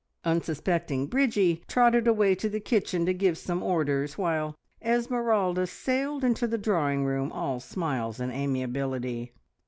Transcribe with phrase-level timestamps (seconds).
[0.23, 6.47] Unsuspecting Bridgie trotted away to the kitchen to give some orders, while Esmeralda sailed into
[6.47, 9.31] the drawing room, all smiles and amiability.